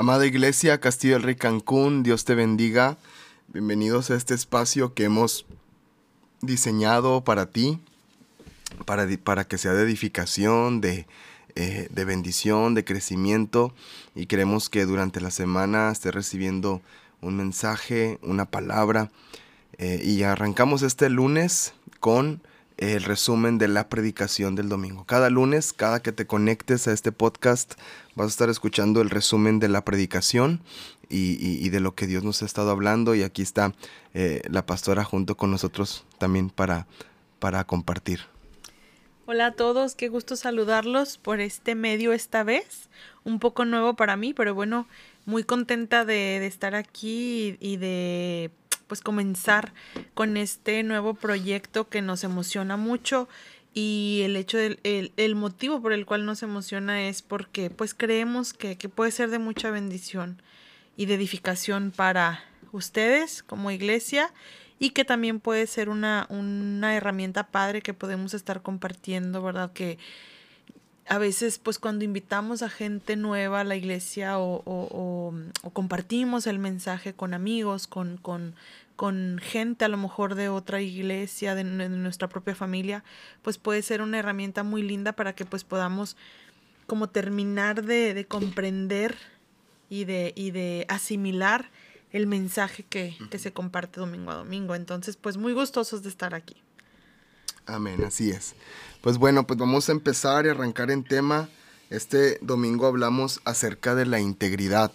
[0.00, 2.96] Amada Iglesia, Castillo del Rey Cancún, Dios te bendiga.
[3.48, 5.44] Bienvenidos a este espacio que hemos
[6.40, 7.78] diseñado para ti,
[8.86, 11.06] para, para que sea de edificación, de,
[11.54, 13.74] eh, de bendición, de crecimiento.
[14.14, 16.80] Y queremos que durante la semana estés recibiendo
[17.20, 19.10] un mensaje, una palabra.
[19.76, 22.40] Eh, y arrancamos este lunes con
[22.80, 25.04] el resumen de la predicación del domingo.
[25.04, 27.74] Cada lunes, cada que te conectes a este podcast,
[28.14, 30.60] vas a estar escuchando el resumen de la predicación
[31.10, 33.14] y, de lo que Dios nos ha estado hablando.
[33.14, 33.74] Y aquí está
[34.14, 36.86] eh, la pastora junto con nosotros también para,
[37.38, 38.20] para compartir.
[39.26, 42.88] Hola a todos, qué gusto saludarlos por este medio esta vez.
[43.24, 44.88] Un poco nuevo para mí, pero bueno,
[45.26, 48.50] muy contenta de estar aquí y de
[48.90, 49.72] pues comenzar
[50.14, 53.28] con este nuevo proyecto que nos emociona mucho
[53.72, 58.52] y el hecho del el, motivo por el cual nos emociona es porque pues creemos
[58.52, 60.42] que, puede ser de mucha bendición
[60.96, 64.32] y de edificación para ustedes como iglesia
[64.80, 69.72] y que también puede ser una, una herramienta padre que podemos estar compartiendo, ¿verdad?
[69.72, 69.98] Que
[71.10, 76.46] a veces pues cuando invitamos a gente nueva a la iglesia o, o, o, compartimos
[76.46, 78.54] el mensaje con amigos, con, con
[79.00, 83.02] con gente a lo mejor de otra iglesia, de, nuestra propia familia,
[83.40, 86.18] pues puede ser una herramienta muy linda para que pues podamos
[86.86, 89.16] como terminar de, comprender
[89.88, 91.70] y de, y de asimilar
[92.12, 94.74] el mensaje que, que, se comparte domingo a domingo.
[94.74, 96.56] Entonces, pues muy gustosos de estar aquí.
[97.64, 98.54] Amén, así es.
[99.00, 101.48] Pues bueno, pues vamos a empezar y arrancar en tema.
[101.90, 104.92] Este domingo hablamos acerca de la integridad.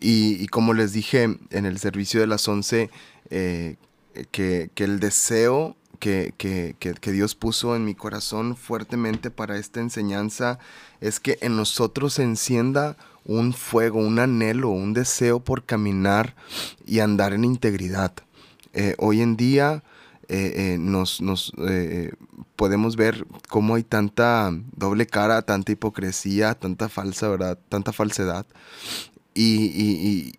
[0.00, 2.90] Y, como les dije en el servicio de las 11,
[3.28, 3.76] eh,
[4.30, 6.32] que, el deseo que,
[7.02, 10.58] Dios puso en mi corazón fuertemente para esta enseñanza
[11.00, 12.96] es que en nosotros se encienda
[13.26, 16.34] un fuego, un anhelo, un deseo por caminar
[16.86, 18.12] y andar en integridad.
[18.72, 19.82] Eh, hoy en día
[20.28, 21.52] eh, nos, nos
[22.56, 27.58] podemos ver cómo hay tanta doble cara, tanta hipocresía, tanta falsa, ¿verdad?
[27.68, 28.46] Tanta falsedad.
[29.34, 30.32] Y,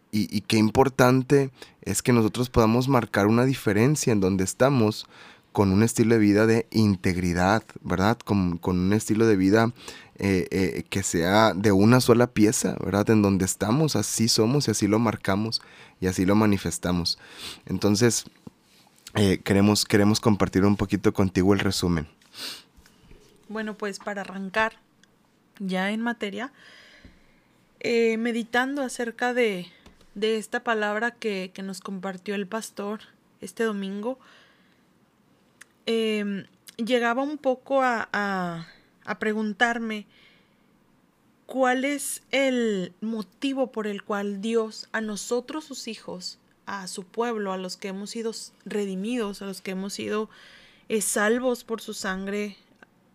[0.47, 1.51] qué importante
[1.81, 5.07] es que nosotros podamos marcar una diferencia en donde estamos
[5.51, 8.17] con un estilo de vida de integridad, ¿verdad?
[8.17, 9.73] Con, un estilo de vida
[10.17, 13.09] eh, eh, que sea de una sola pieza, ¿verdad?
[13.09, 15.61] En donde estamos, así somos y así lo marcamos
[15.99, 17.17] y así lo manifestamos.
[17.65, 18.25] Entonces,
[19.15, 22.07] eh, queremos, queremos compartir un poquito contigo el resumen.
[23.47, 24.73] Bueno, pues para arrancar
[25.59, 26.51] ya en materia,
[27.79, 29.67] eh, meditando acerca de,
[30.15, 33.01] de esta palabra que, nos compartió el pastor
[33.41, 34.17] este domingo,
[35.85, 36.45] em,
[36.77, 40.07] llegaba un poco a, a, preguntarme
[41.45, 47.53] cuál es el motivo por el cual Dios a nosotros sus hijos, a su pueblo,
[47.53, 48.31] a los que hemos sido
[48.65, 50.29] redimidos, a los que hemos sido
[50.89, 52.57] eh, salvos por su sangre,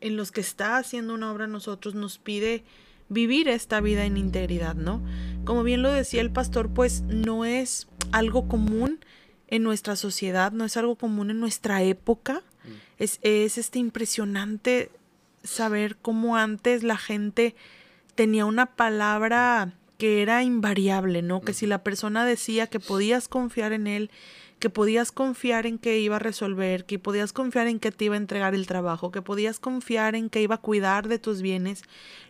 [0.01, 2.65] en los que está haciendo una obra nosotros, nos pide
[3.09, 5.03] vivir esta vida en integridad, ¿no?
[5.45, 9.05] Como bien lo decía el pastor, pues no es algo común
[9.49, 12.43] en nuestra sociedad, no es algo común en nuestra época.
[12.65, 12.69] Mm.
[12.99, 14.91] Es, es este impresionante
[15.43, 17.57] saber cómo antes la gente
[18.15, 21.43] tenía una palabra que era invariable, ¿no?
[21.43, 24.11] Que si la persona decía que podías confiar en él,
[24.59, 28.15] que podías confiar en que iba a resolver, que podías confiar en que te iba
[28.15, 31.83] a entregar el trabajo, que podías confiar en que iba a cuidar de tus bienes,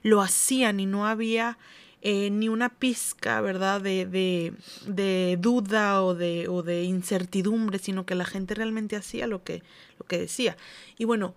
[0.03, 1.59] lo hacían y no había
[2.03, 4.53] eh, ni una pizca, ¿verdad?, de, de,
[4.87, 9.63] de, duda o de, o de incertidumbre, sino que la gente realmente hacía lo que,
[9.97, 10.57] lo que decía.
[10.99, 11.37] Y bueno,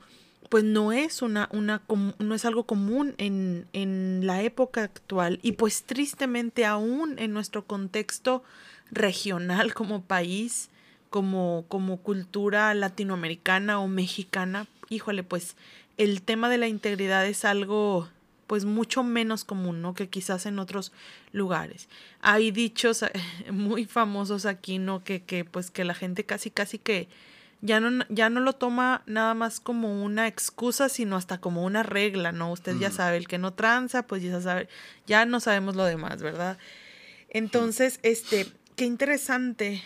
[0.53, 1.81] pues no es una, una
[2.19, 7.65] no es algo común en, en la época actual y pues tristemente aún en nuestro
[7.65, 8.43] contexto
[8.91, 10.69] regional como país
[11.09, 15.55] como, como cultura latinoamericana o mexicana, híjole, pues
[15.97, 18.07] el tema de la integridad es algo
[18.45, 19.95] pues mucho menos común, ¿no?
[19.95, 20.91] Que quizás en otros
[21.31, 21.89] lugares.
[22.21, 23.03] Hay dichos
[23.51, 25.03] muy famosos aquí, ¿no?
[25.03, 27.07] Que, que pues que la gente casi, casi que
[27.63, 31.81] ya no, ya no lo toma nada más como una excusa, sino hasta como una
[31.81, 32.51] regla, ¿no?
[32.51, 34.67] Usted ya sabe, el que no tranza, pues ya sabe,
[35.07, 36.57] ya no sabemos lo demás, ¿verdad?
[37.29, 39.81] Entonces, este, qué interesante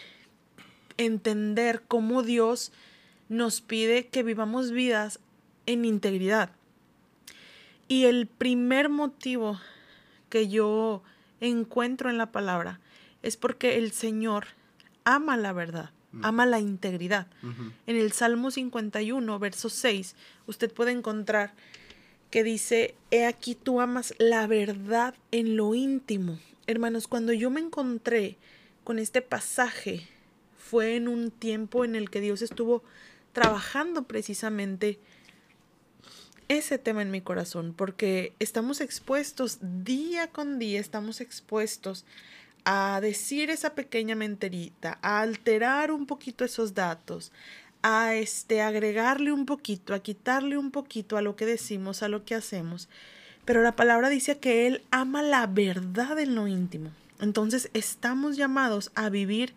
[0.98, 2.72] entender cómo Dios
[3.30, 5.20] nos pide que vivamos vidas
[5.68, 6.50] en integridad.
[7.88, 9.60] Y el primer motivo
[10.30, 11.04] que yo
[11.42, 12.80] encuentro en la palabra
[13.22, 14.48] es porque el Señor
[15.04, 15.97] ama la verdad, mm.
[16.24, 17.28] Ama la integridad.
[17.86, 20.16] En el Salmo 51, verso 6,
[20.48, 21.54] usted puede encontrar
[22.30, 26.38] que dice, he aquí tú amas la verdad en lo íntimo
[26.68, 28.38] hermanos, cuando yo me encontré
[28.84, 30.08] con este pasaje,
[30.58, 32.84] fue en un tiempo en el que Dios estuvo
[33.32, 35.00] trabajando precisamente
[36.50, 42.06] ese tema en mi corazón, porque estamos expuestos día con día, estamos expuestos
[42.70, 47.32] a decir esa pequeña menterita, a alterar un poquito esos datos,
[47.82, 52.26] a este agregarle un poquito, a quitarle un poquito a lo que decimos, a lo
[52.26, 52.90] que hacemos.
[53.46, 56.90] Pero la palabra dice que él ama la verdad en lo íntimo.
[57.22, 59.56] Entonces estamos llamados a vivir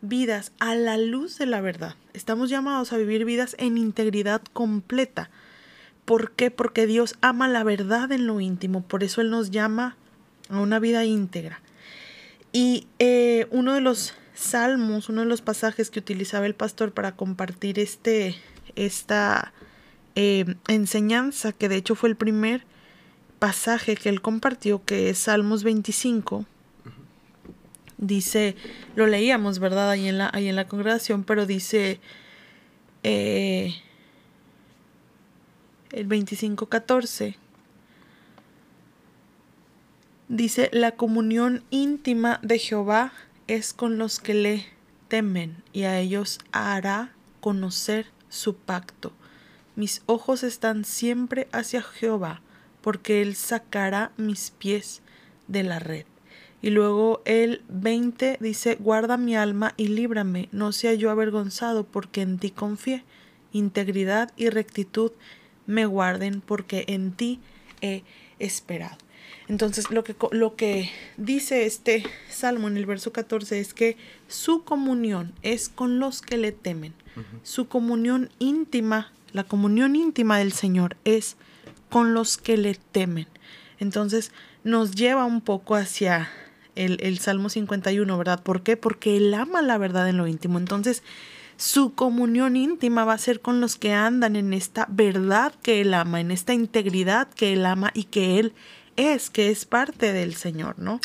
[0.00, 1.96] vidas a la luz de la verdad.
[2.12, 5.30] Estamos llamados a vivir vidas en integridad completa.
[6.04, 6.52] ¿Por qué?
[6.52, 8.84] Porque Dios ama la verdad en lo íntimo.
[8.84, 9.96] Por eso Él nos llama
[10.48, 11.60] a una vida íntegra.
[12.52, 17.16] Y eh, uno de los salmos, uno de los pasajes que utilizaba el pastor para
[17.16, 18.36] compartir este,
[18.76, 19.52] esta
[20.14, 22.64] eh, enseñanza, que de hecho fue el primer
[23.38, 26.44] pasaje que él compartió, que es Salmos 25,
[27.98, 28.56] dice,
[28.94, 29.90] lo leíamos, ¿verdad?
[29.90, 32.00] Ahí en la, ahí en la congregación, pero dice
[33.02, 33.74] eh,
[35.90, 37.36] el 25.14.
[40.32, 43.12] Dice, la comunión íntima de Jehová
[43.48, 44.64] es con los que le
[45.08, 49.12] temen y a ellos hará conocer su pacto.
[49.76, 52.40] Mis ojos están siempre hacia Jehová,
[52.80, 55.02] porque Él sacará mis pies
[55.48, 56.06] de la red.
[56.62, 62.22] Y luego el 20 dice, guarda mi alma y líbrame, no sea yo avergonzado, porque
[62.22, 63.04] en ti confié.
[63.52, 65.12] Integridad y rectitud
[65.66, 67.38] me guarden, porque en ti
[67.82, 68.02] he
[68.38, 68.96] esperado.
[69.48, 73.96] Entonces, lo que, lo que dice este salmo en el verso 14 es que
[74.28, 76.94] su comunión es con los que le temen.
[77.42, 81.36] Su comunión íntima, la comunión íntima del Señor es
[81.90, 83.26] con los que le temen.
[83.78, 84.32] Entonces,
[84.64, 86.30] nos lleva un poco hacia
[86.74, 88.42] el, Salmo 51, ¿verdad?
[88.42, 88.76] ¿Por qué?
[88.76, 90.58] Porque Él ama la verdad en lo íntimo.
[90.58, 91.02] Entonces,
[91.56, 95.94] su comunión íntima va a ser con los que andan en esta verdad que Él
[95.94, 98.52] ama, en esta integridad que Él ama y que Él
[98.96, 101.00] es, que es parte del Señor, ¿no?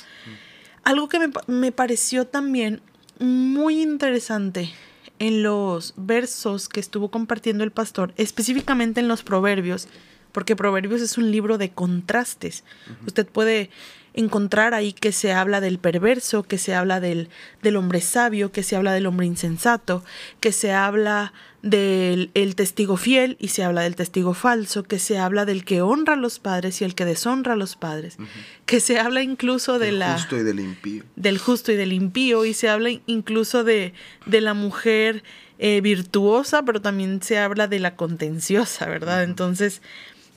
[0.84, 2.82] Algo que me, me pareció también
[3.20, 4.72] muy interesante
[5.20, 9.88] en los versos que estuvo compartiendo el pastor, específicamente en los proverbios,
[10.32, 12.64] porque Proverbios es un libro de contrastes.
[13.08, 13.72] Usted puede
[14.14, 17.30] encontrar ahí que se habla del perverso, que se habla del,
[17.64, 20.04] del hombre sabio, que se habla del hombre insensato,
[20.40, 21.34] que se habla
[21.70, 25.82] del el testigo fiel y se habla del testigo falso, que se habla del que
[25.82, 28.18] honra a los padres y el que deshonra a los padres,
[28.66, 30.14] que se habla incluso de del la...
[30.14, 31.04] justo y del impío.
[31.16, 33.94] Del justo y del impío y se habla incluso de,
[34.26, 35.24] de la mujer
[35.60, 39.24] eh, virtuosa, pero también se habla de la contenciosa, ¿verdad?
[39.24, 39.82] Entonces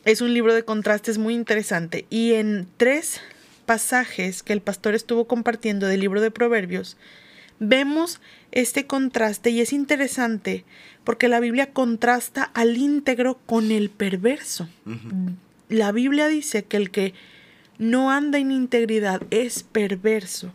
[0.05, 3.21] es un libro de contrastes muy interesante y en tres
[3.67, 6.97] pasajes que el pastor estuvo compartiendo del libro de Proverbios,
[7.61, 8.21] vemos
[8.51, 10.65] este contraste y es interesante
[11.05, 14.69] porque la Biblia contrasta al íntegro con el perverso.
[15.69, 17.15] La Biblia dice que el que
[17.79, 20.53] no anda en integridad es perverso.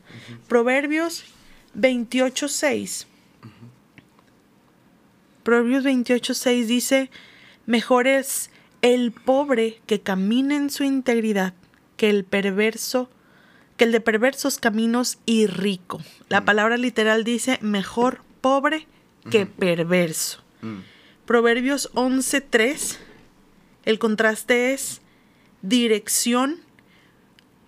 [0.48, 1.24] Proverbios
[1.78, 3.06] 28.6.
[5.44, 7.10] Proverbios 28.6 dice,
[7.66, 8.50] mejor es
[8.82, 11.54] el pobre que camina en su integridad
[11.98, 13.10] que el perverso,
[13.78, 16.02] que el de perversos caminos y rico.
[16.30, 16.46] La mm.
[16.46, 18.88] palabra literal dice mejor pobre
[19.30, 20.44] que perverso.
[20.62, 20.80] Mm.
[21.26, 22.98] Proverbios 11:3,
[23.86, 25.02] el contraste es
[25.62, 26.60] dirección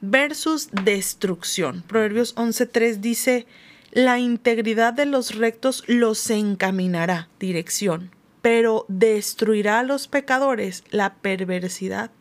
[0.01, 1.83] versus destrucción.
[1.87, 3.47] Proverbios 11:3 dice,
[3.91, 8.11] la integridad de los rectos los encaminará, dirección,
[8.41, 12.11] pero destruirá a los pecadores la perversidad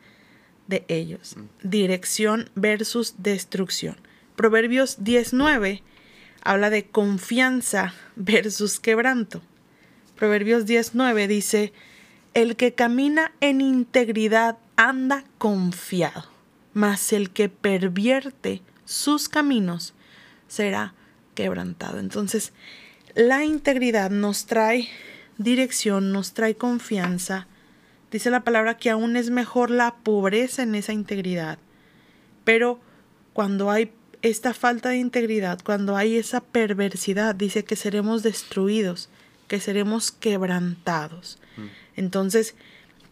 [0.66, 1.36] de ellos.
[1.62, 3.96] Dirección versus destrucción.
[4.36, 5.82] Proverbios 19
[6.42, 9.42] habla de confianza versus quebranto.
[10.16, 11.72] Proverbios 19 dice,
[12.34, 16.24] el que camina en integridad anda confiado,
[16.74, 19.94] mas el que pervierte sus caminos
[20.48, 20.94] será
[21.34, 21.98] quebrantado.
[21.98, 22.52] Entonces,
[23.14, 24.88] la integridad nos trae
[25.38, 27.46] dirección, nos trae confianza,
[28.16, 31.58] Dice la palabra que aún es mejor la pobreza en esa integridad.
[32.44, 32.80] Pero
[33.34, 33.92] cuando hay
[34.22, 39.10] esta falta de integridad, cuando hay esa perversidad, dice que seremos destruidos,
[39.48, 41.38] que seremos quebrantados.
[41.58, 41.66] Mm.
[41.96, 42.54] Entonces,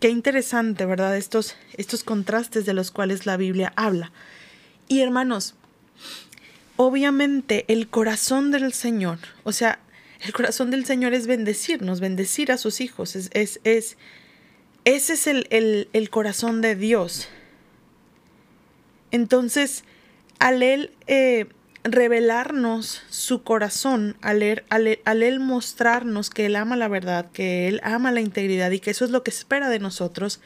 [0.01, 1.19] qué interesante, ¿verdad?
[1.19, 4.11] Estos, estos contrastes de los cuales la Biblia habla.
[4.89, 5.55] Y hermanos,
[6.77, 9.81] obviamente el corazón del Señor, o sea,
[10.23, 13.99] el corazón del Señor es bendecirnos, bendecir a sus hijos, es, es, es
[14.85, 17.29] ese es el, corazón de Dios.
[19.11, 19.85] Entonces,
[20.39, 21.47] al él eh,
[21.85, 27.81] revelarnos su corazón, al él, al él mostrarnos que él ama la verdad, que él
[27.85, 30.41] ama la integridad y que eso es lo que espera de nosotros,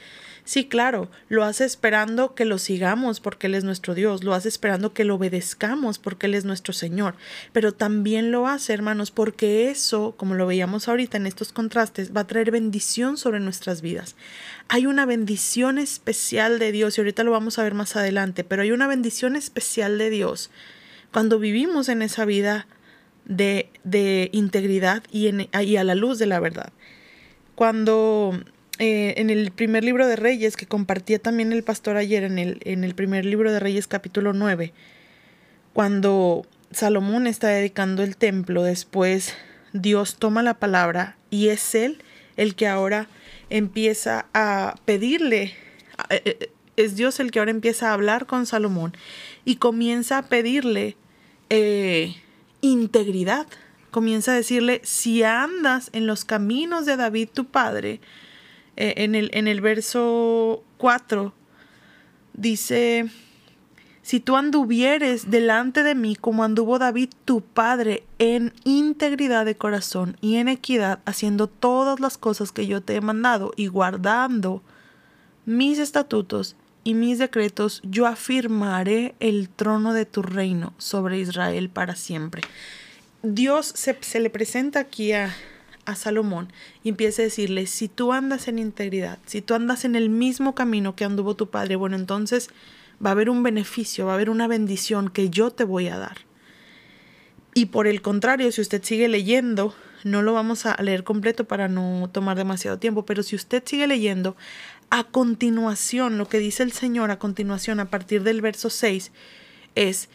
[0.48, 4.48] Sí, claro, lo hace esperando que lo sigamos porque Él es nuestro Dios, lo hace
[4.48, 7.16] esperando que lo obedezcamos porque Él es nuestro Señor,
[7.52, 12.22] pero también lo hace, hermanos, porque eso, como lo veíamos ahorita en estos contrastes, va
[12.22, 14.16] a traer bendición sobre nuestras vidas.
[14.68, 18.62] Hay una bendición especial de Dios y ahorita lo vamos a ver más adelante, pero
[18.62, 20.50] hay una bendición especial de Dios
[21.12, 22.66] cuando vivimos en esa vida
[23.26, 26.72] de, de integridad y, en, y a la luz de la verdad.
[27.54, 28.32] Cuando
[28.78, 32.60] eh, en el primer libro de Reyes, que compartía también el pastor ayer, en el,
[32.64, 34.72] en el primer libro de Reyes capítulo 9,
[35.72, 39.34] cuando Salomón está dedicando el templo, después
[39.72, 42.02] Dios toma la palabra y es él
[42.36, 43.08] el que ahora
[43.50, 45.54] empieza a pedirle,
[46.10, 48.96] eh, eh, es Dios el que ahora empieza a hablar con Salomón
[49.44, 50.96] y comienza a pedirle
[52.60, 53.46] integridad,
[53.90, 58.00] comienza a decirle, si andas en los caminos de David tu padre,
[58.80, 61.34] eh, en, el, en el verso 4
[62.32, 63.10] dice,
[64.02, 70.16] si tú anduvieres delante de mí como anduvo David tu padre en integridad de corazón
[70.20, 74.62] y en equidad, haciendo todas las cosas que yo te he mandado y guardando
[75.44, 76.54] mis estatutos
[76.84, 82.42] y mis decretos, yo afirmaré el trono de tu reino sobre Israel para siempre.
[83.24, 85.34] Dios se, se le presenta aquí a,
[85.88, 86.52] a Salomón
[86.84, 90.54] y empieza a decirle, si tú andas en integridad, si tú andas en el mismo
[90.54, 92.50] camino que anduvo tu padre, bueno, entonces
[93.04, 95.96] va a haber un beneficio, va a haber una bendición que yo te voy a
[95.96, 96.18] dar.
[97.54, 101.68] Y por el contrario, si usted sigue leyendo, no lo vamos a leer completo para
[101.68, 104.36] no tomar demasiado tiempo, pero si usted sigue leyendo,
[104.90, 109.10] a continuación, lo que dice el Señor a continuación, a partir del verso 6,
[109.74, 110.10] es,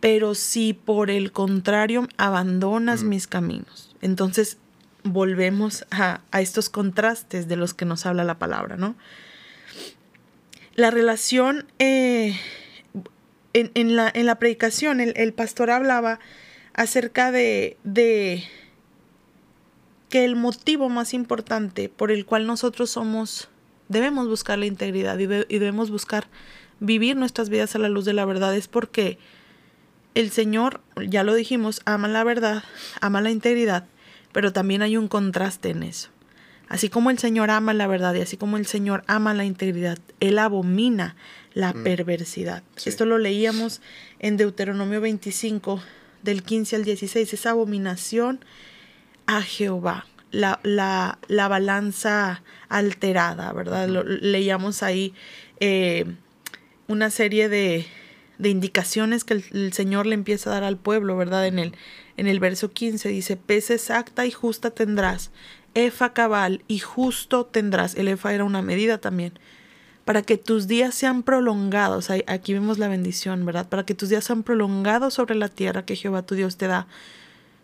[0.00, 3.94] pero si por el contrario abandonas mis caminos.
[4.00, 4.56] Entonces,
[5.04, 8.96] volvemos a, estos contrastes de los que nos habla la palabra, ¿no?
[10.74, 12.38] La relación eh,
[13.52, 16.20] en, la, en, la, predicación, el, pastor hablaba
[16.74, 18.44] acerca de, de,
[20.08, 23.48] que el motivo más importante por el cual nosotros somos,
[23.88, 26.28] debemos buscar la integridad y debemos buscar
[26.78, 29.18] vivir nuestras vidas a la luz de la verdad es porque
[30.14, 32.62] el Señor, ya lo dijimos, ama la verdad,
[33.00, 33.86] ama la integridad
[34.38, 36.10] pero también hay un contraste en eso.
[36.68, 39.98] Así como el Señor ama la verdad y así como el Señor ama la integridad,
[40.20, 41.16] Él abomina
[41.54, 41.82] la mm.
[41.82, 42.62] perversidad.
[42.84, 43.80] Esto lo leíamos
[44.20, 45.82] en Deuteronomio 25,
[46.22, 48.38] del 15 al 16, esa abominación
[49.26, 53.88] a Jehová, la, la, la balanza alterada, ¿verdad?
[53.88, 55.14] leíamos ahí
[55.58, 56.04] eh,
[56.86, 57.86] una serie de,
[58.38, 61.46] de indicaciones que el, Señor le empieza a dar al pueblo, ¿verdad?
[61.46, 61.74] En el,
[62.16, 65.30] en el verso 15 dice, pez exacta y justa tendrás,
[65.74, 67.94] efa cabal y justo tendrás.
[67.96, 69.38] El efa era una medida también.
[70.04, 73.68] Para que tus días sean prolongados, aquí vemos la bendición, ¿verdad?
[73.68, 76.86] Para que tus días sean prolongados sobre la tierra que Jehová tu Dios te da.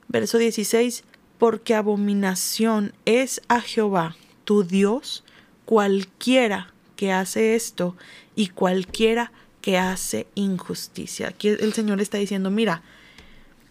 [0.08, 1.04] Verso 16,
[1.38, 5.24] porque abominación es a Jehová tu Dios
[5.64, 7.96] cualquiera que hace esto
[8.36, 9.32] y cualquiera
[9.64, 11.28] que hace injusticia.
[11.28, 12.82] Aquí el Señor está diciendo, mira,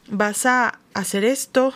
[0.08, 1.72] vas a hacer esto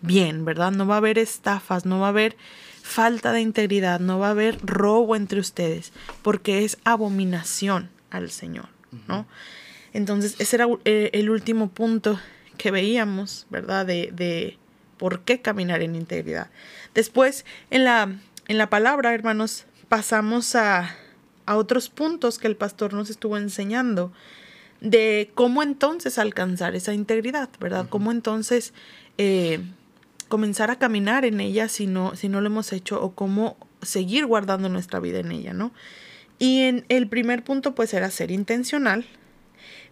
[0.00, 0.72] bien, ¿verdad?
[0.72, 2.36] No va a haber estafas, no va a haber
[2.82, 5.92] falta de integridad, no va a haber robo entre ustedes,
[6.22, 8.70] porque es abominación al Señor,
[9.06, 9.24] ¿no?
[9.92, 12.18] Entonces, ese era eh, el último punto
[12.56, 13.86] que veíamos, ¿verdad?
[13.86, 14.58] De, de
[14.96, 16.50] por qué caminar en integridad.
[16.92, 18.16] Después, en la,
[18.48, 20.96] en la palabra, hermanos, pasamos a
[21.48, 24.12] a otros puntos que el pastor nos estuvo enseñando
[24.82, 27.86] de cómo entonces alcanzar esa integridad, ¿verdad?
[27.88, 28.74] Cómo entonces
[29.16, 29.60] eh,
[30.28, 34.26] comenzar a caminar en ella si no, si no lo hemos hecho o cómo seguir
[34.26, 35.72] guardando nuestra vida en ella, ¿no?
[36.38, 39.06] Y en el primer punto pues era ser intencional,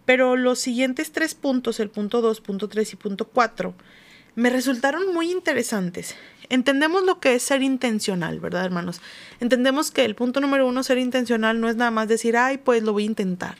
[0.04, 3.74] pero los siguientes tres puntos, el punto 2, punto 3 y punto 4,
[4.34, 6.14] me resultaron muy interesantes.
[6.48, 9.00] Entendemos lo que es ser intencional, ¿verdad, hermanos?
[9.40, 12.82] Entendemos que el punto número uno, ser intencional, no es nada más decir, ay, pues
[12.82, 13.56] lo voy a intentar,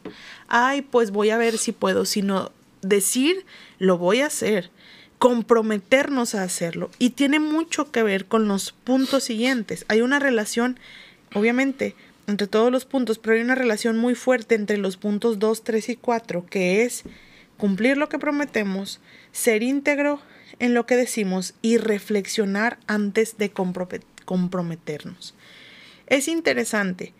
[0.48, 2.52] ay, pues voy a ver si puedo, sino
[2.82, 3.44] decir,
[3.78, 4.70] lo voy a hacer,
[5.18, 6.90] comprometernos a hacerlo.
[6.98, 9.84] Y tiene mucho que ver con los puntos siguientes.
[9.88, 10.78] Hay una relación,
[11.34, 11.94] obviamente,
[12.26, 15.88] entre todos los puntos, pero hay una relación muy fuerte entre los puntos 2, 3
[15.90, 17.04] y 4, que es
[17.56, 19.00] cumplir lo que prometemos,
[19.32, 20.20] ser íntegro,
[20.58, 23.52] en lo que decimos y reflexionar antes de
[24.24, 25.34] comprometernos.
[26.06, 27.12] Es interesante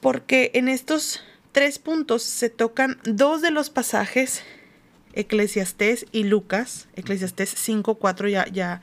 [0.00, 4.42] porque en estos tres puntos se tocan dos de los pasajes,
[5.14, 8.80] Eclesiastés y Lucas, Eclesiastés 5, 4, ya, ya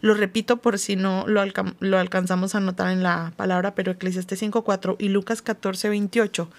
[0.00, 1.42] lo repito por si no lo,
[1.80, 6.50] lo alcanzamos a notar en la palabra, pero Eclesiastés 5, 4 y Lucas 14, 28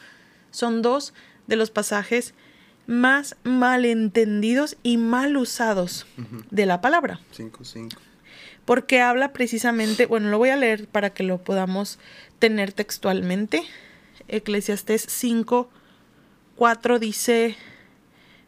[0.51, 1.13] son dos
[1.47, 2.33] de los pasajes
[2.91, 6.05] más malentendidos y mal usados
[6.51, 7.19] de la palabra.
[7.31, 7.98] 5, 5
[8.65, 12.00] porque habla precisamente, bueno, lo voy a leer para que lo podamos
[12.39, 13.63] tener textualmente.
[14.27, 15.69] Eclesiastés 5,
[16.55, 17.55] 4 dice,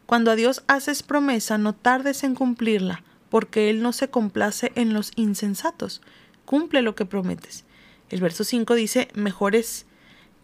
[0.06, 4.94] cuando a Dios haces promesa, no tardes en cumplirla, porque Él no se complace en
[4.94, 6.00] los insensatos.
[6.44, 7.64] Cumple lo que prometes.
[8.08, 9.86] El verso 5 dice, mejor es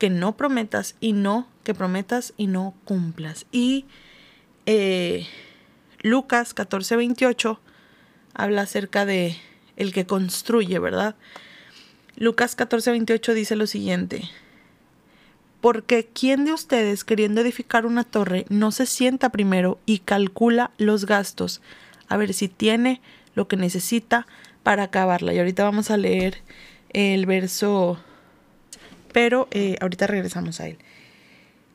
[0.00, 3.47] que no prometas y no que prometas y no cumplas.
[3.52, 3.85] Y
[4.64, 5.26] eh,
[6.00, 7.61] Lucas 14, 28
[8.35, 9.37] habla acerca de
[9.76, 11.16] el que construye, ¿verdad?
[12.16, 14.23] Lucas 14, 28 dice lo siguiente.
[15.61, 21.04] Porque ¿quién de ustedes queriendo edificar una torre no se sienta primero y calcula los
[21.04, 21.61] gastos
[22.09, 23.02] a ver si tiene
[23.35, 24.26] lo que necesita
[24.62, 25.35] para acabarla?
[25.35, 26.38] Y ahorita vamos a leer
[26.88, 27.99] el verso,
[29.12, 30.79] pero eh, ahorita regresamos a él.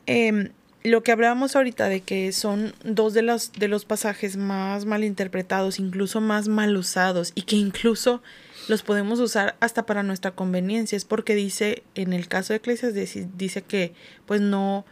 [0.06, 0.50] Em,
[0.84, 5.04] lo que hablábamos ahorita de que son dos de los, de los pasajes más mal
[5.04, 8.22] interpretados, incluso más mal usados, y que incluso
[8.68, 12.94] los podemos usar hasta para nuestra conveniencia, es porque dice, en el caso de Eclesias,
[13.38, 13.94] dice que
[14.26, 14.86] pues no,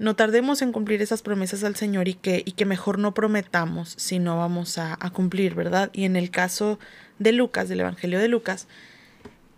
[0.00, 3.94] no tardemos en cumplir esas promesas al Señor y que, y que mejor no prometamos
[3.98, 5.90] si no vamos a, cumplir, ¿verdad?
[5.92, 6.78] Y en el caso
[7.18, 8.66] de Lucas, del Evangelio de Lucas,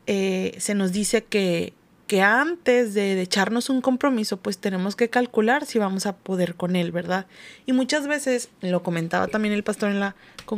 [0.07, 1.73] eh, se nos dice que
[2.07, 6.77] que antes de, echarnos un compromiso, pues tenemos que calcular si vamos a poder con
[6.77, 7.27] él, ¿verdad?
[7.67, 10.17] Y muchas veces, lo comentaba también el pastor en la,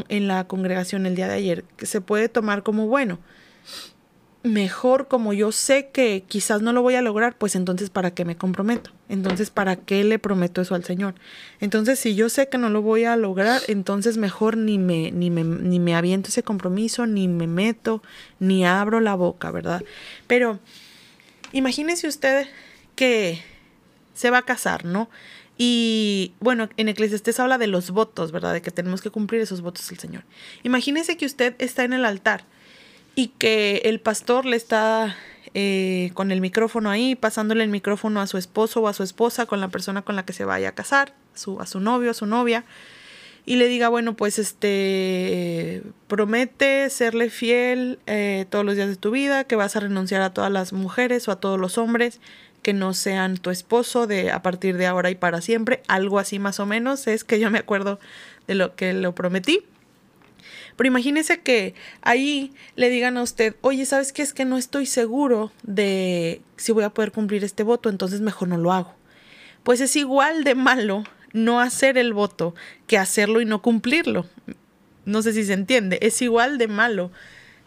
[0.08, 3.18] en la congregación el día de ayer, que se puede tomar como, bueno,
[4.44, 8.26] mejor como yo sé que quizás no lo voy a lograr, pues entonces ¿para qué
[8.26, 8.90] me comprometo?
[9.08, 11.14] Entonces ¿para qué le prometo eso al Señor?
[11.60, 15.30] Entonces si yo sé que no lo voy a lograr, entonces mejor ni me, ni
[15.30, 18.02] me, ni me aviento ese compromiso, ni me meto,
[18.38, 19.82] ni abro la boca, ¿verdad?
[20.26, 20.60] Pero
[21.54, 22.48] Imagínese usted
[22.96, 23.40] que
[24.12, 25.08] se va a casar, ¿no?
[25.56, 28.52] Y bueno, en Eclesiastés habla de los votos, ¿verdad?
[28.52, 30.24] De que tenemos que cumplir esos votos al Señor.
[30.64, 32.44] Imagínese que usted está en el altar
[33.14, 35.16] y que el pastor le está
[35.54, 39.46] eh, con el micrófono ahí, pasándole el micrófono a su esposo o a su esposa,
[39.46, 41.14] con la persona con la que se vaya a casar,
[41.60, 42.64] a su novio, a su novia
[43.46, 49.10] y le diga, bueno, pues este, promete serle fiel eh, todos los días de tu
[49.10, 52.20] vida, que vas a renunciar a todas las mujeres o a todos los hombres
[52.62, 56.38] que no sean tu esposo de a partir de ahora y para siempre, algo así
[56.38, 58.00] más o menos, es que yo me acuerdo
[58.46, 59.62] de lo que lo prometí.
[60.76, 64.22] Pero imagínese que ahí le digan a usted, oye, ¿sabes qué?
[64.22, 68.48] Es que no estoy seguro de si voy a poder cumplir este voto, entonces mejor
[68.48, 68.94] no lo hago.
[69.62, 71.04] Pues es igual de malo
[71.34, 72.54] no hacer el voto
[72.86, 74.26] que hacerlo y no cumplirlo.
[75.04, 75.98] No sé si se entiende.
[76.00, 77.10] Es igual de malo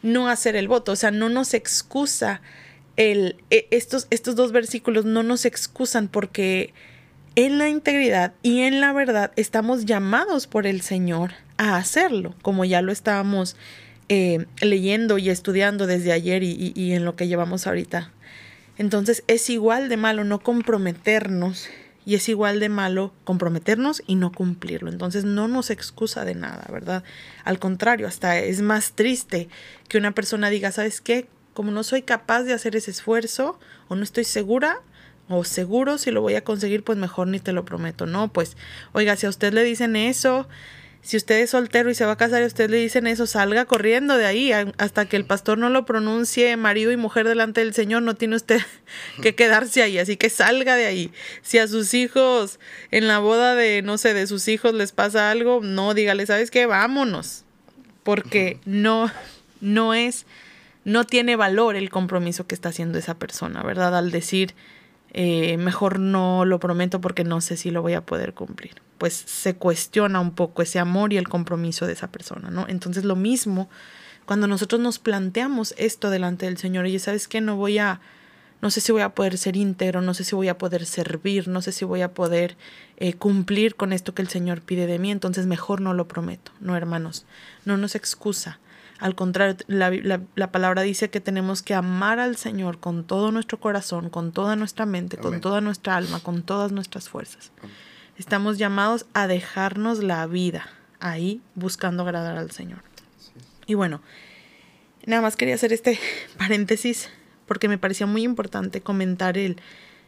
[0.02, 0.94] no hacer el voto.
[0.94, 2.42] O sea, no nos excusa
[2.96, 6.74] el, e, estos, estos dos versículos no nos excusan porque
[7.36, 12.66] en la integridad y en la verdad estamos llamados por el Señor a hacerlo, como
[12.66, 13.56] ya lo estábamos
[14.10, 18.12] eh, leyendo y estudiando desde ayer y, y en lo que llevamos ahorita.
[18.78, 21.70] Entonces es igual de malo no comprometernos
[22.08, 24.89] y es igual de malo comprometernos y no cumplirlo.
[24.89, 27.04] Entonces no nos excusa de nada, ¿verdad?
[27.43, 29.50] Al contrario, hasta es más triste
[29.89, 31.28] que una persona diga, ¿sabes qué?
[31.54, 34.80] Como no soy capaz de hacer ese esfuerzo o no estoy segura
[35.28, 38.06] o seguro si lo voy a conseguir, pues mejor ni te lo prometo.
[38.06, 38.56] No, pues,
[38.93, 40.48] oiga, si a usted le dicen eso,
[41.02, 43.28] si usted es soltero y se va a casar y a usted le dicen eso,
[43.28, 47.62] salga corriendo de ahí hasta que el pastor no lo pronuncie marido y mujer delante
[47.62, 48.60] del Señor, no tiene usted
[49.22, 51.12] que quedarse ahí, así que salga de ahí.
[51.42, 52.60] Si a sus hijos
[52.92, 56.52] en la boda de, no sé, de sus hijos les pasa algo, no dígale, ¿sabes
[56.52, 56.66] qué?
[56.66, 57.46] Vámonos,
[58.04, 59.12] porque no,
[59.62, 60.26] no es,
[60.84, 63.98] no tiene valor el compromiso que está haciendo esa persona, ¿verdad?
[63.98, 64.56] Al decir,
[65.13, 69.13] eh, mejor no lo prometo porque no sé si lo voy a poder cumplir pues
[69.13, 72.65] se cuestiona un poco ese amor y el compromiso de esa persona, ¿no?
[72.67, 73.70] Entonces lo mismo,
[74.26, 78.02] cuando nosotros nos planteamos esto delante del Señor, y sabes que no voy a,
[78.62, 81.48] no sé si voy a poder ser íntegro, no sé si voy a poder servir,
[81.48, 82.58] no sé si voy a poder
[82.98, 86.52] eh, cumplir con esto que el Señor pide de mí, entonces mejor no lo prometo,
[86.60, 87.26] no hermanos,
[87.65, 88.60] no nos excusa.
[89.00, 89.92] Al contrario, la,
[90.36, 94.56] la, palabra dice que tenemos que amar al Señor con todo nuestro corazón, con toda
[94.56, 97.52] nuestra mente, con toda nuestra alma, con todas nuestras fuerzas.
[98.18, 100.68] Estamos llamados a dejarnos la vida
[101.00, 102.80] ahí buscando agradar al Señor.
[103.68, 104.02] Y bueno,
[105.06, 106.00] nada más quería hacer este
[106.38, 107.10] paréntesis
[107.46, 109.58] porque me parecía muy importante comentar el,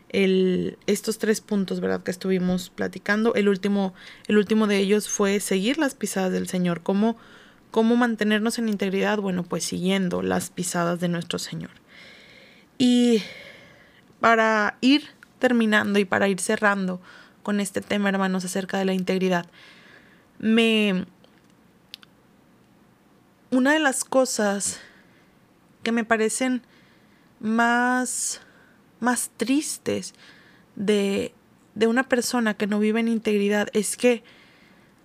[0.10, 2.04] el, estos tres puntos, ¿verdad?
[2.04, 3.34] Que estuvimos platicando.
[3.36, 3.94] El último,
[4.28, 6.82] el último de ellos fue seguir las pisadas del Señor.
[6.82, 7.18] ¿Cómo,
[7.72, 9.20] ¿Cómo mantenernos en integridad?
[9.20, 11.72] Bueno, pues siguiendo las pisadas de nuestro Señor.
[12.78, 13.22] Y
[14.20, 15.08] para ir
[15.40, 17.02] terminando y para ir cerrando
[17.44, 19.46] con este tema, hermanos, acerca de la integridad,
[20.40, 21.06] me...
[23.52, 24.80] Una de las cosas
[25.82, 26.62] que me parecen
[27.40, 28.42] más
[29.00, 30.14] más tristes
[30.76, 31.34] de,
[31.76, 34.24] de una persona que no vive en integridad es que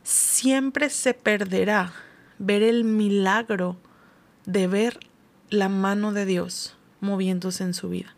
[0.03, 1.93] siempre se perderá
[2.39, 3.77] ver el milagro
[4.47, 5.01] de ver
[5.51, 8.15] la mano de Dios moviéndose en su vida.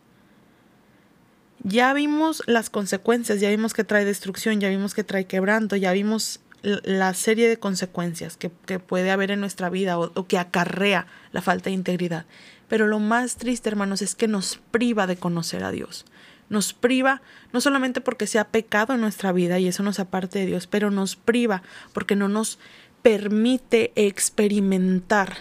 [1.63, 5.91] Ya vimos las consecuencias, ya vimos que trae destrucción, ya vimos que trae quebranto, ya
[5.91, 8.49] vimos la serie de consecuencias que,
[8.79, 12.25] puede haber en nuestra vida o, o, que acarrea la falta de integridad.
[12.67, 16.05] Pero lo más triste, hermanos, es que nos priva de conocer a Dios.
[16.49, 20.45] Nos priva, no solamente porque sea pecado en nuestra vida y eso nos aparte de
[20.45, 21.61] Dios, pero nos priva
[21.93, 22.59] porque no nos
[23.01, 25.37] permite experimentar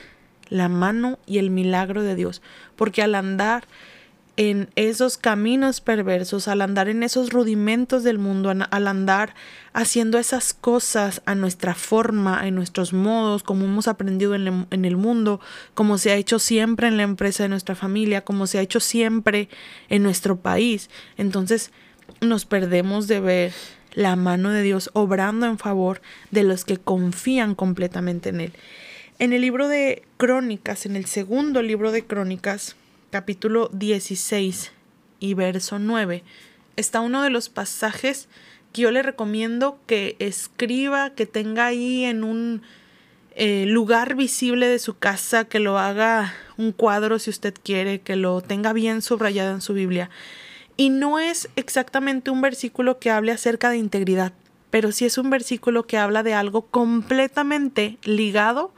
[0.48, 2.42] la mano y el milagro de Dios.
[2.76, 3.66] Porque al andar
[4.36, 9.34] en esos caminos perversos, al andar en esos rudimentos del mundo, al andar
[9.72, 15.40] haciendo esas cosas a nuestra forma, en nuestros modos, como hemos aprendido en, el mundo,
[15.72, 18.80] como se ha hecho siempre en la empresa de nuestra familia, como se ha hecho
[18.80, 19.48] siempre
[19.88, 20.90] en nuestro país.
[21.16, 21.72] Entonces
[22.20, 23.52] nos perdemos de ver
[23.96, 28.52] la mano de Dios obrando en favor de los que confían completamente en Él.
[29.18, 32.76] En el libro de Crónicas, en el segundo libro de Crónicas,
[33.10, 34.70] capítulo 16
[35.18, 36.22] y verso 9
[36.76, 38.28] está uno de los pasajes
[38.72, 42.60] que yo le recomiendo que escriba, que tenga ahí en un
[43.34, 48.16] eh, lugar visible de su casa, que lo haga un cuadro si usted quiere, que
[48.16, 50.10] lo tenga bien subrayado en su Biblia.
[50.76, 54.32] Y no es exactamente un versículo que hable acerca de integridad,
[54.70, 58.74] pero sí es un versículo que habla de algo completamente ligado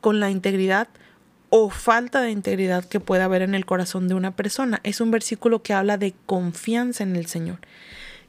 [0.00, 0.88] con la integridad
[1.50, 4.80] o falta de integridad que pueda haber en el corazón de una persona.
[4.84, 7.58] Es un versículo que habla de confianza en el Señor.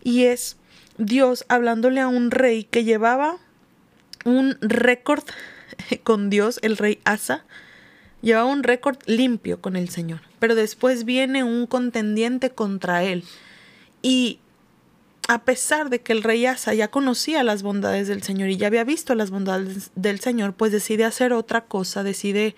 [0.02, 0.58] Y es
[0.98, 3.38] Dios hablándole a un rey que llevaba
[4.26, 5.24] un récord
[6.04, 7.46] con Dios, el rey Asa,
[8.22, 10.22] llevaba un récord limpio con el Señor.
[10.40, 13.24] Pero después viene un contendiente contra él.
[14.02, 14.40] Y
[15.28, 18.68] a pesar de que el rey Asa ya conocía las bondades del Señor y ya
[18.68, 22.56] había visto las bondades del Señor, pues decide hacer otra cosa, decide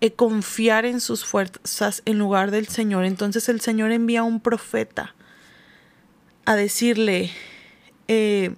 [0.00, 3.04] eh, confiar en sus fuerzas en lugar del Señor.
[3.04, 5.14] Entonces el Señor envía a un profeta
[6.44, 7.30] a decirle,
[8.06, 8.54] eh,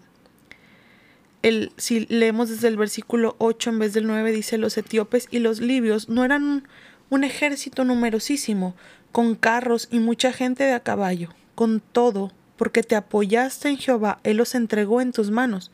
[1.77, 5.61] si leemos desde el versículo 8 en vez del 9, dice, los etíopes y los
[5.61, 6.69] libios no eran un,
[7.11, 8.75] un ejército numerosísimo,
[9.13, 14.19] con carros y mucha gente de a caballo, con todo, porque te apoyaste en Jehová,
[14.25, 15.71] Él los entregó en tus manos,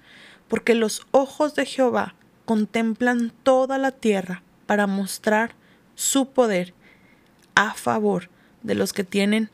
[0.48, 5.54] porque los ojos de Jehová contemplan toda la tierra para mostrar
[5.94, 6.74] su poder
[7.54, 8.28] a favor
[8.62, 9.50] de los que tienen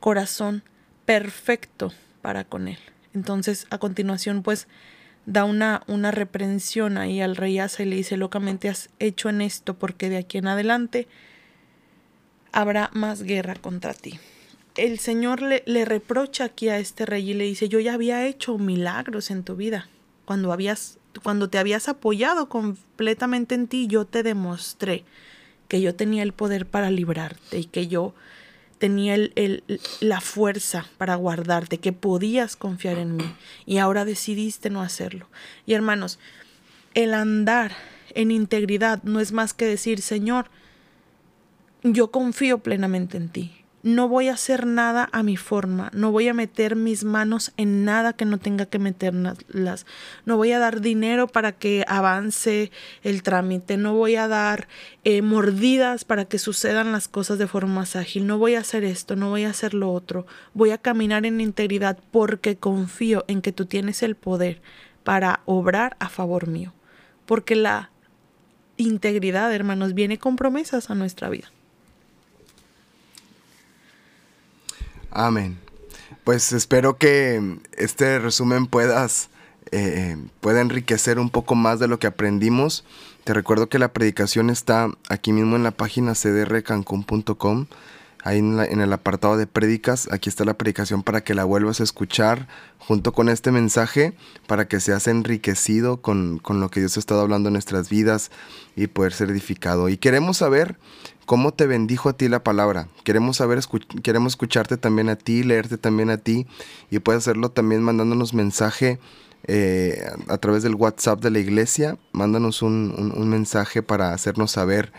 [0.00, 0.62] corazón
[1.04, 2.78] perfecto para con él.
[3.14, 4.68] Entonces, a continuación, pues,
[5.26, 9.40] da una, una reprensión ahí al rey Asa y le dice, locamente has hecho en
[9.40, 11.08] esto, porque de aquí en adelante
[12.52, 14.18] habrá más guerra contra ti.
[14.76, 18.26] El Señor le, le reprocha aquí a este rey y le dice, yo ya había
[18.26, 19.88] hecho milagros en tu vida.
[20.24, 25.04] Cuando habías cuando te habías apoyado completamente en ti, yo te demostré
[25.68, 28.14] que yo tenía el poder para librarte y que yo
[28.80, 29.16] tenía
[30.00, 35.28] la fuerza para guardarte, que podías confiar en mí y ahora decidiste no hacerlo.
[35.66, 36.18] Y hermanos,
[36.94, 37.72] el andar
[38.14, 40.50] en integridad no es más que decir, Señor,
[41.82, 46.28] yo confío plenamente en ti no voy a hacer nada a mi forma, no voy
[46.28, 49.86] a meter mis manos en nada que no tenga que meterlas,
[50.26, 52.70] no voy a dar dinero para que avance
[53.02, 54.68] el trámite, no voy a dar
[55.04, 58.84] eh, mordidas para que sucedan las cosas de forma más ágil, no voy a hacer
[58.84, 63.40] esto, no voy a hacer lo otro, voy a caminar en integridad porque confío en
[63.40, 64.60] que tú tienes el poder
[65.04, 66.74] para obrar a favor mío,
[67.24, 67.90] porque la
[68.76, 71.50] integridad, hermanos, viene con promesas a nuestra vida.
[75.10, 75.58] Amén.
[76.24, 79.30] Pues espero que este resumen puedas
[79.72, 82.84] eh, pueda enriquecer un poco más de lo que aprendimos.
[83.24, 87.66] Te recuerdo que la predicación está aquí mismo en la página cdrcancun.com.
[88.22, 91.84] ahí en, el apartado de prédicas, aquí está la predicación para que la vuelvas a
[91.84, 94.14] escuchar junto con este mensaje,
[94.46, 98.30] para que seas enriquecido con, con lo que Dios ha estado hablando en nuestras vidas
[98.76, 99.88] y poder ser edificado.
[99.88, 100.76] Y queremos saber
[101.30, 102.88] cómo te bendijo a ti la palabra.
[103.04, 103.60] Queremos saber,
[104.02, 106.48] queremos escucharte también a ti, leerte también a ti
[106.90, 108.98] y puedes hacerlo también mandándonos mensaje
[109.46, 111.98] eh, a través del WhatsApp de la iglesia.
[112.12, 114.92] Mándanos un, mensaje para hacernos saber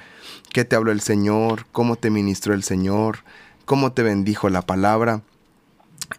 [0.54, 3.20] qué te habló el Señor, cómo te ministró el Señor,
[3.66, 5.22] cómo te bendijo la palabra.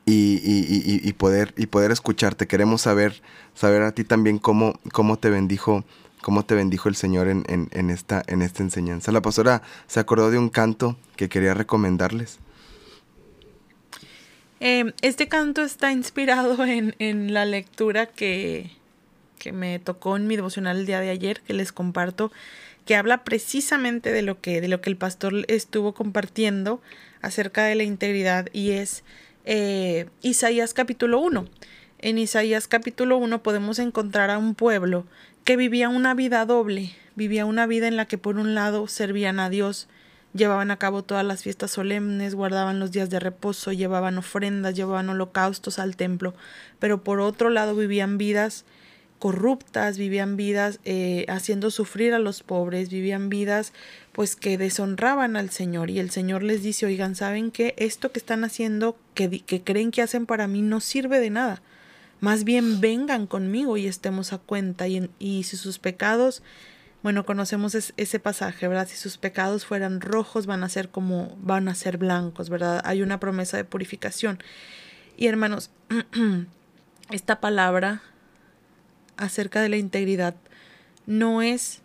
[0.07, 2.47] Y, poder, y poder escucharte.
[2.47, 3.21] Queremos saber,
[3.55, 5.85] saber a ti también cómo, cómo te bendijo
[6.23, 9.13] cómo te bendijo el Señor en, en, esta, en esta enseñanza.
[9.13, 12.39] La pastora se acordó de un canto que quería recomendarles.
[14.65, 18.71] Em, este canto está inspirado en, la lectura que,
[19.53, 22.31] me tocó en mi devocional el día de ayer, que les comparto,
[22.85, 26.81] que habla precisamente de lo que, de lo que el pastor estuvo compartiendo
[27.21, 29.05] acerca de la integridad y es
[29.45, 31.47] eh, Isaías capítulo 1.
[31.99, 35.07] En Isaías capítulo 1 podemos encontrar a un pueblo
[35.45, 39.41] que vivía una vida doble, vivía una vida en la que por un lado servían
[39.41, 39.89] a Dios
[40.35, 45.11] Llevaban a cabo todas las fiestas solemnes, guardaban los días de reposo, llevaban ofrendas, llevaban
[45.11, 46.35] holocaustos al templo,
[46.79, 48.65] pero por otro lado vivían vidas
[49.23, 53.73] corruptas, vivían vidas eh, haciendo sufrir a los pobres, vivían vidas
[54.11, 57.77] pues que deshonraban al Señor y el Señor les dice, oigan, ¿saben qué?
[57.79, 61.63] Esto que están haciendo, que, que creen que hacen para mí, no sirve de nada.
[62.19, 66.43] Más bien vengan conmigo y estemos a cuenta y, y si sus pecados
[67.05, 68.89] bueno, conocemos ese pasaje, ¿verdad?
[68.89, 72.81] Si sus pecados fueran rojos, van a ser como, van a ser blancos, ¿verdad?
[72.85, 74.41] Hay una promesa de purificación.
[75.17, 75.71] Y hermanos,
[77.11, 78.03] esta palabra
[79.17, 80.35] acerca de la integridad
[81.07, 81.81] no es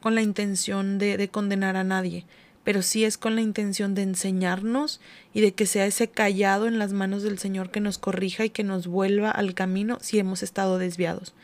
[0.00, 2.26] con la intención de, de condenar a nadie,
[2.64, 5.00] pero sí es con la intención de enseñarnos
[5.32, 8.50] y de que sea ese callado en las manos del Señor que nos corrija y
[8.50, 11.34] que nos vuelva al camino si hemos estado desviados.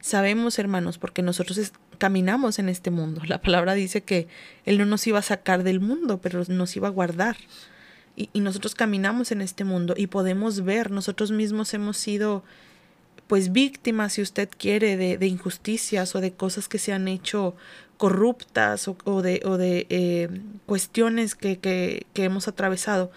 [0.00, 3.22] Sabemos, hermanos, porque nosotros caminamos en este mundo.
[3.24, 4.26] La palabra dice que
[4.64, 7.36] Él no nos iba a sacar del mundo, pero nos iba a guardar.
[8.16, 12.42] Y, nosotros caminamos en este mundo y podemos ver, nosotros mismos hemos sido
[13.32, 17.56] pues víctimas, si usted quiere, de, injusticias o de cosas que se han hecho
[17.96, 20.28] corruptas o, de, o de eh,
[20.66, 23.10] cuestiones que, que hemos atravesado,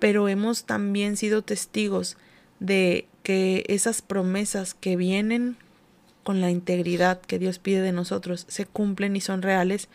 [0.00, 2.16] pero hemos también sido testigos
[2.58, 5.56] de que esas promesas que vienen
[6.24, 9.88] con la integridad que Dios pide de nosotros se cumplen y son reales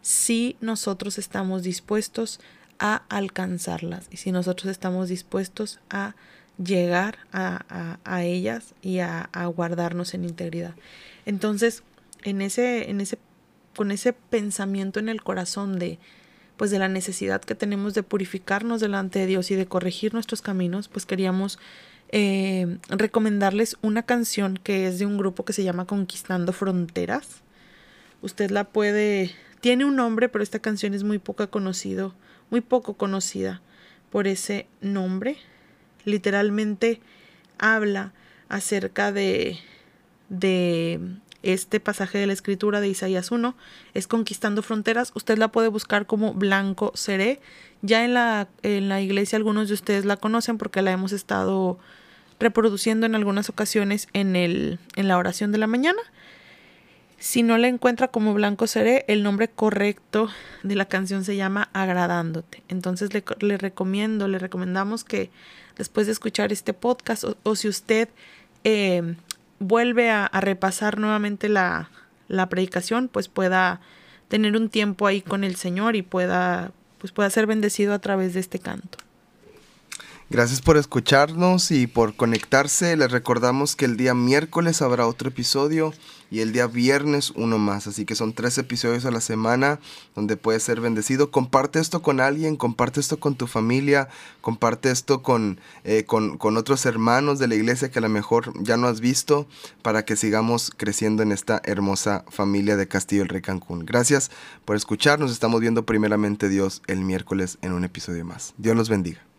[0.00, 2.40] si nosotros estamos dispuestos
[2.80, 6.16] a alcanzarlas y si nosotros estamos dispuestos a
[6.62, 10.74] llegar a, a, ellas y a, a, guardarnos en integridad.
[11.26, 11.82] Entonces,
[12.24, 13.18] en ese, en ese,
[13.74, 15.98] con ese pensamiento en el corazón de
[16.56, 20.42] pues de la necesidad que tenemos de purificarnos delante de Dios y de corregir nuestros
[20.42, 21.58] caminos, pues queríamos
[22.10, 27.40] eh, recomendarles una canción que es de un grupo que se llama Conquistando Fronteras.
[28.20, 32.14] Usted la puede, tiene un nombre, pero esta canción es muy poco conocido,
[32.50, 33.62] muy poco conocida
[34.10, 35.38] por ese nombre.
[36.04, 37.00] Literalmente
[37.58, 38.12] habla
[38.48, 39.58] acerca de,
[40.28, 41.00] de
[41.42, 43.54] este pasaje de la escritura de Isaías 1
[43.94, 45.12] es Conquistando Fronteras.
[45.14, 47.40] Usted la puede buscar como Blanco Seré.
[47.82, 51.78] Ya en la, en la iglesia algunos de ustedes la conocen porque la hemos estado
[52.38, 56.00] reproduciendo en algunas ocasiones en, el, en la oración de la mañana.
[57.18, 60.28] Si no la encuentra como Blanco Seré, el nombre correcto
[60.64, 62.64] de la canción se llama Agradándote.
[62.68, 65.30] Entonces le, recomiendo, le recomendamos que
[65.82, 68.08] después de escuchar este podcast o, si usted
[68.62, 69.16] eh,
[69.58, 71.90] vuelve a, repasar nuevamente la,
[72.28, 73.80] la, predicación, pues pueda
[74.28, 78.32] tener un tiempo ahí con el Señor y pueda, pues pueda ser bendecido a través
[78.34, 78.98] de este canto.
[80.30, 82.96] Gracias por escucharnos y por conectarse.
[82.96, 85.92] Les recordamos que el día miércoles habrá otro episodio
[86.30, 87.86] y el día viernes uno más.
[87.86, 89.78] Así que son tres episodios a la semana
[90.14, 91.30] donde puedes ser bendecido.
[91.30, 94.08] Comparte esto con alguien, comparte esto con tu familia,
[94.40, 98.54] comparte esto con, eh, con, con, otros hermanos de la iglesia que a lo mejor
[98.62, 99.46] ya no has visto
[99.82, 103.84] para que sigamos creciendo en esta hermosa familia de Castillo el Rey Cancún.
[103.84, 104.30] Gracias
[104.64, 105.30] por escucharnos.
[105.30, 108.54] Estamos viendo primeramente Dios el miércoles en un episodio más.
[108.56, 109.31] Dios los bendiga.